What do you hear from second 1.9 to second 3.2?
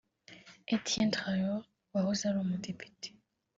wahoze ari umudepite